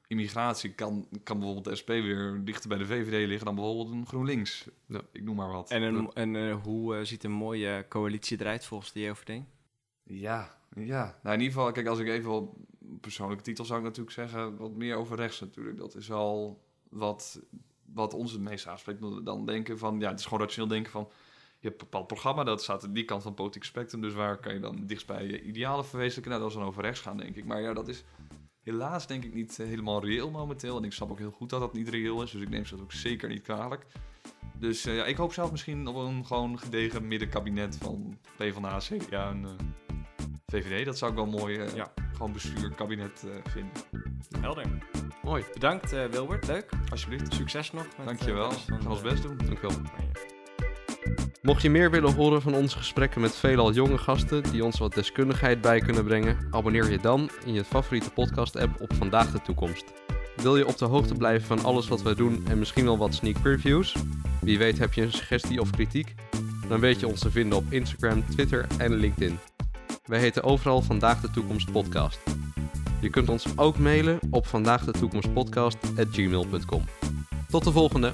[0.08, 4.06] immigratie kan, kan bijvoorbeeld de SP weer dichter bij de VVD liggen dan bijvoorbeeld een
[4.08, 4.68] GroenLinks.
[4.86, 5.02] Ja.
[5.12, 5.70] Ik noem maar wat.
[5.72, 9.42] En, een, en eh, hoe ziet een mooie coalitie eruit volgens de JOVD?
[10.08, 11.20] Ja, ja.
[11.24, 12.50] Nou, in ieder geval, kijk, als ik even wat
[13.02, 15.78] persoonlijke titel zou ik natuurlijk zeggen, wat meer over rechts natuurlijk.
[15.78, 17.42] Dat is wel wat,
[17.94, 19.26] wat ons het meest aanspreekt.
[19.26, 21.08] Dan denken van, ja, het is gewoon rationeel denken van,
[21.60, 24.14] je hebt een bepaald programma, dat staat aan die kant van het politiek spectrum, dus
[24.14, 26.32] waar kan je dan dichtst bij je idealen verwezenlijken?
[26.32, 27.46] Nou, dat is dan over rechts gaan, denk ik.
[27.46, 28.04] Maar ja, dat is
[28.62, 30.78] helaas denk ik niet helemaal reëel momenteel.
[30.78, 32.76] En ik snap ook heel goed dat dat niet reëel is, dus ik neem ze
[32.76, 33.86] dat ook zeker niet kwalijk.
[34.60, 39.30] Dus eh, ja, ik hoop zelf misschien op een gewoon gedegen middenkabinet van PvdA, CDA
[39.30, 39.85] en eh,
[40.52, 40.86] VVD.
[40.86, 41.94] Dat zou ik wel mooi, eh, Ja.
[42.14, 43.72] gewoon bestuur, kabinet eh, vinden.
[44.42, 44.66] Helder.
[45.24, 46.70] Mooi, Bedankt eh, Wilbert, leuk.
[46.92, 47.34] Alsjeblieft.
[47.34, 47.86] Succes nog.
[47.98, 48.50] Met, Dankjewel.
[48.50, 49.38] We gaan ons best doen.
[49.38, 49.72] dankjewel.
[51.42, 54.94] Mocht je meer willen horen van onze gesprekken met veelal jonge gasten die ons wat
[54.94, 59.84] deskundigheid bij kunnen brengen, abonneer je dan in je favoriete podcast-app op Vandaag de Toekomst.
[60.36, 63.14] Wil je op de hoogte blijven van alles wat we doen en misschien wel wat
[63.14, 63.96] sneak previews?
[64.42, 66.14] Wie weet heb je een suggestie of kritiek?
[66.68, 69.40] Dan weet je ons te vinden op Instagram, Twitter en LinkedIn.
[70.06, 72.20] Wij heten overal Vandaag de Toekomst Podcast.
[73.02, 76.84] Je kunt ons ook mailen op vandaagdetoekomstpodcast.gmail.com.
[77.50, 78.14] Tot de volgende!